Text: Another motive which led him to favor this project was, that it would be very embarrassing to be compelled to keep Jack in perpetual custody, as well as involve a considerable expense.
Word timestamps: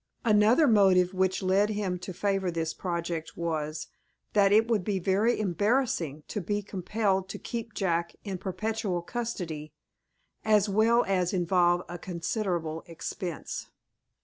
Another 0.25 0.65
motive 0.67 1.13
which 1.13 1.43
led 1.43 1.69
him 1.69 1.99
to 1.99 2.11
favor 2.11 2.49
this 2.49 2.73
project 2.73 3.37
was, 3.37 3.85
that 4.33 4.51
it 4.51 4.67
would 4.67 4.83
be 4.83 4.97
very 4.97 5.39
embarrassing 5.39 6.23
to 6.27 6.41
be 6.41 6.63
compelled 6.63 7.29
to 7.29 7.37
keep 7.37 7.75
Jack 7.75 8.15
in 8.23 8.39
perpetual 8.39 9.03
custody, 9.03 9.73
as 10.43 10.67
well 10.67 11.03
as 11.05 11.33
involve 11.33 11.83
a 11.87 11.99
considerable 11.99 12.81
expense. 12.87 13.67